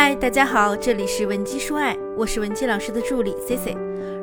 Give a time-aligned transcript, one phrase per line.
[0.00, 3.76] 嗨，大家好，这里是文姬说爱，我是文姬老师的助理 C C。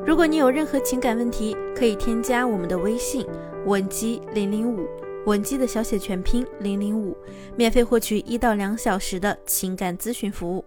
[0.07, 3.27] 如果你有任何情感问题，可以添加我们的微信
[3.65, 4.87] 文姬零零五，
[5.25, 7.13] 文姬的小写全拼零零五，
[7.57, 10.63] 免费获取一到两小时的情感咨询服务。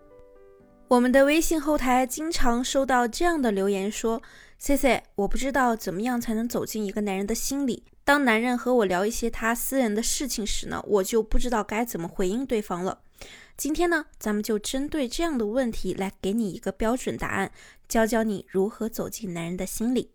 [0.89, 4.20] 我们的微信后台经常收到这样的留言说
[4.59, 7.82] ：“C C，我不知道怎么样才能走进一个男人的心里。
[8.04, 12.98] 当男人和我聊一些他私人的事情时呢，我就不知道该怎么回应对方了。”
[13.57, 17.50] 今天呢，咱们就针对这样的问题来给你一个标准答案，
[17.89, 20.13] 教教你如何走进男人的心里。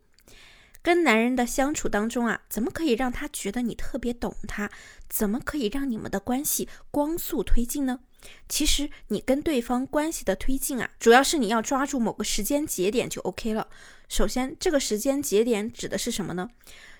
[0.80, 4.70] 跟男人的相处当中啊，怎么可以让他觉得你特别懂他？
[5.08, 8.00] 怎么可以让你们的关系光速推进呢？
[8.48, 13.68] 其实你跟对方关系的推进啊，主要是你要抓住某个时间节点就 OK 了。
[14.08, 16.50] 首先，这个时间节点指的是什么呢？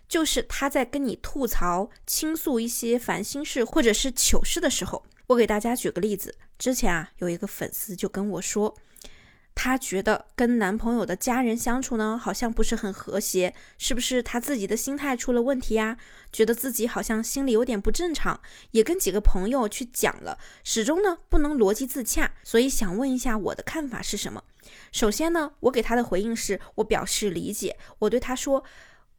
[0.08, 5.04] 就是他在跟你吐槽、倾诉一些烦心事或者是糗事的时候。
[5.28, 8.76] 我给大家举个例子，之前啊，有一个粉丝就跟我说，
[9.54, 15.96] 她觉得跟男朋友的家人相处呢，好像不是很和谐，是不是她自己的心态出了问题呀？
[16.30, 18.38] 觉得自己好像心里有点不正常，
[18.72, 24.44] 也跟几个朋友去讲了，始终呢不能逻辑自洽，所以想问一下我的看法是什么？
[24.92, 28.62] 首先呢，我给她的回应是我表示理解，我对她说。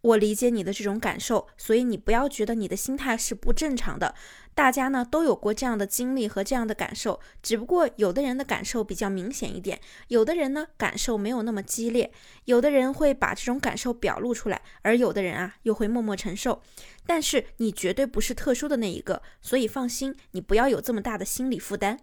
[0.05, 4.13] 我理解你的这种感受，所以你不要觉得你的心态是不正常的。
[4.53, 12.11] 大家呢都有过这样的经历和这样的感受，只不过有的人的感受比较明显一点，有的人呢感受没有那么激烈，
[12.45, 16.61] 有的人会把这种感受表露出来，而有的人啊又会默默承受。
[17.07, 21.99] 但是你绝对不是特殊的那一个，所以放心，你不要有这么大的心理负担。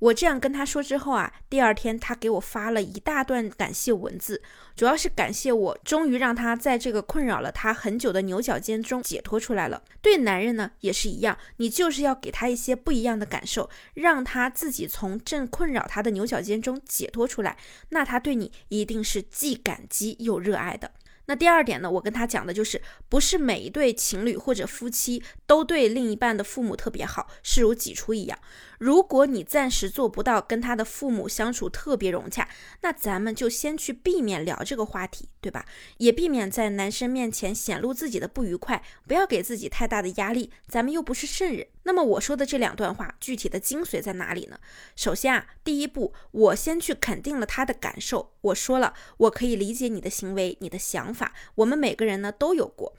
[0.00, 4.42] 我这样跟他说之后啊，第二天他给我发了一大段感谢文字，
[4.74, 9.82] 主要是感谢我终于让他在这个困扰了他很久的牛角尖中解脱出来了。
[10.00, 17.58] 对男人呢也是一样，你就是要给他一些不一样的感受，让他自己从正困扰他的牛角尖中解脱出来，
[17.90, 20.90] 那他对你一定是既感激又热爱的。
[21.30, 28.36] 那第二点呢，我跟他讲的就是，不是每一对情侣或者夫妻都对另一半的父母特别好，视如己出一样。
[28.80, 32.48] 如果你暂时做不到跟他的父母相处特别融洽，
[32.80, 35.64] 那咱们就先去避免聊这个话题，对吧？
[35.98, 40.50] 也避免在男生面前显露自己的不愉快，不要给自己太大的压力。
[40.66, 41.68] 咱们又不是圣人。
[41.82, 44.58] 那么我说的这两段话，具体的精髓在哪里呢？
[44.94, 48.32] 首先啊，第一步，我先去肯定了他的感受。
[48.42, 52.94] 我说了，我可以理解你的行为，你的想法，我们每个人呢都有过。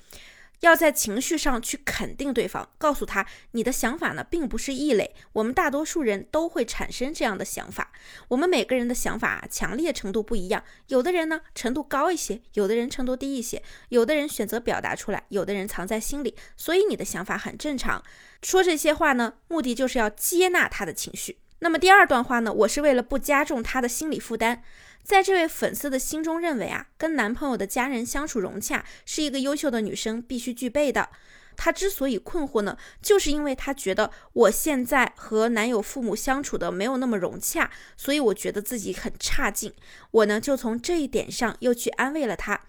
[0.61, 7.91] 要在情绪上去肯定对方，告诉他你的想法呢并不是异类，我们大多数人都会产生这样的想法。
[8.29, 16.35] 我们每个人的想法啊强烈程度不一样，有的人呢程度高一些，有的人程度低一些，有的人选择表达出来，有的人藏在心里。
[16.55, 18.03] 所以你的想法很正常。
[18.41, 21.37] 说这些话呢，目的就是要接纳他的情绪。
[21.63, 24.63] 那么第二段话呢，我是为了不加重他的心理负担。
[25.03, 31.09] 在这位粉丝的心中认为啊，跟男朋友的家人相处融洽是一个优秀的女生必须具备的。
[31.55, 39.71] 她之所以困惑呢，就是因为她觉得我现在和男友父母相处的没有那么融洽，所以我觉得自己很差劲。
[40.09, 42.59] 我呢就从这一点上又去安慰了她。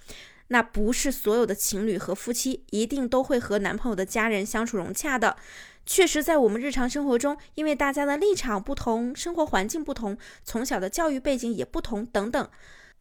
[0.49, 5.37] 那不是所有的情侣和夫妻一定都会和男朋友的家人相处融洽的。
[5.85, 12.49] 确实，在我们日常生活中，因为大家的立场不同，生活环境不同，从小的教育背景也不同，等等。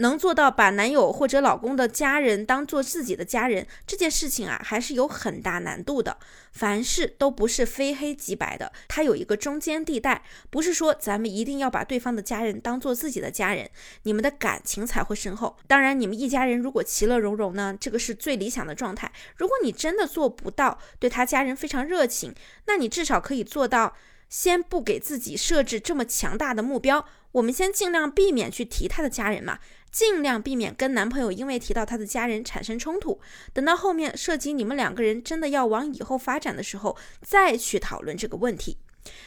[0.01, 6.17] 能做到把男友或者老公的家人当做自己的家人这件事情啊，还是有很大难度的。
[6.51, 10.23] 凡事都不是非黑即白的，它有一个中间地带。
[10.49, 13.69] 不是说咱们一定要把对方的家人当做自己的家人，
[14.03, 15.55] 你们的感情才会深厚。
[15.67, 19.11] 当然，你们一家人如果其乐融融呢，这个是最理想的状态。
[19.37, 22.35] 如果你真的做不到对他家人非常热情，
[22.65, 23.95] 那你至少可以做到。
[24.31, 29.59] 先不给自己设置这么强大的目标，我们先尽量避免去提他的家人嘛，
[29.91, 33.19] 尽量避免跟男朋友因为提到他的家人产生冲突。
[33.53, 38.77] 等到后面涉及你们两个人真的要往以后发展的时候，再去讨论这个问题。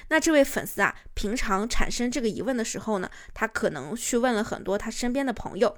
[0.09, 5.77] 那这位粉丝啊，平常产生这个疑问的时候呢，他可能去问了很多他身边的朋友，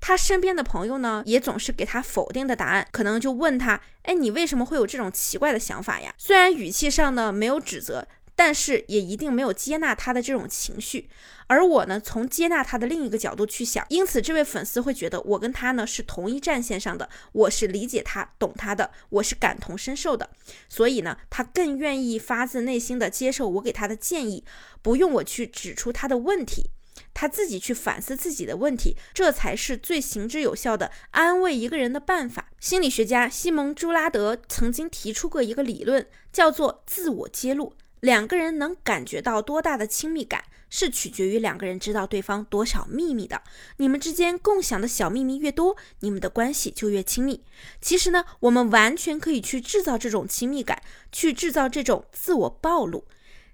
[0.00, 6.14] 他身边的朋友呢，也总是给他否定的答案，可能就问他，哎，你为什么会有这种奇怪的想法呀？
[6.18, 8.06] 虽然语气上呢没有指责。
[8.34, 11.08] 但是也一定没有接纳他的这种情绪，
[11.46, 20.30] 而我呢，从接纳他的另一个角度去想，因此这位粉丝会觉得我跟他呢是同一战线上的，我是理解他、懂他的，我是感同身受的，
[20.68, 24.44] 所以呢，他更愿意发自内心的接受我给他的建议，
[24.80, 26.70] 不用我去指出他的问题，
[27.12, 32.48] 他自己去反思自己的问题，这才是最行之有效的安慰一个人的办法。
[32.58, 37.74] 心理学家西蒙·朱拉德曾经提出过一个理论，叫做自我揭露。
[38.02, 43.40] 两个人能感觉到多大的亲密感，是取决于两个人知道对方多少秘密的。
[43.76, 47.44] 你们之间共享的小秘密越多，你们的关系就越亲密。
[47.80, 50.82] 其实呢，我们完全可以去制造这种亲密感，
[51.12, 53.04] 去制造这种自我暴露。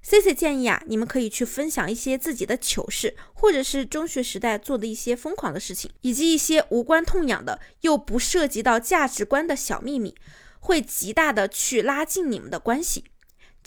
[0.00, 10.14] C C 建议啊，你们可以去分享一些自己的糗事，或者是中学时代做的一些疯狂的事情，以及一些无关痛痒的又不涉及到价值观的小秘密，
[10.60, 13.04] 会极大的去拉近你们的关系。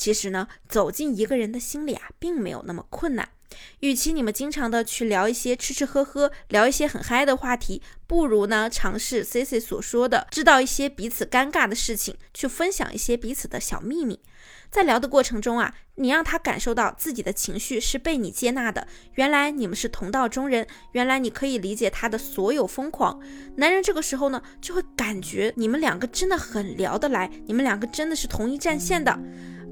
[0.01, 3.29] 其实呢，走进一个人的心里啊，并没有那么困难。
[3.81, 14.19] 与其你们经常的去聊一些吃吃喝喝，聊一些很嗨的话题，不如呢尝试 C C 所说的，知道一些彼此尴尬的事情，去分享一些彼此的小秘密。
[14.71, 18.87] 在聊的过程中啊，你让他感受到自己的情绪是被你接纳的。
[19.15, 23.19] 原来你们是同道中人，原来你可以理解他的所有疯狂。
[23.57, 29.19] 男人这个时候呢，就会感觉你们两个真的很聊得来，你们两个真的是同一战线的。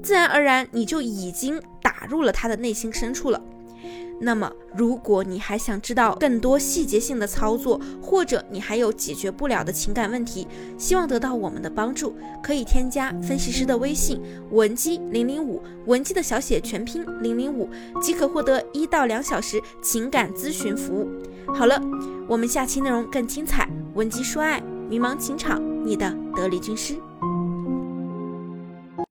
[0.02, 3.40] 自然而然，你就已经打入了他的内心深处了。
[4.22, 14.20] 那么，如果你还想知道更多细节性的操作，或者你还有解决不了的情感问题，希望得到我们的帮助，可以添加分析师的微信
[14.50, 17.66] 文姬零零五，文姬的小写全拼零零五，
[18.02, 21.08] 即可获得一到两小时情感咨询服务。
[21.54, 21.80] 好了，
[22.28, 24.60] 我们下期内容更精彩，文姬说爱，
[24.90, 26.94] 迷茫情场，你的得力军师。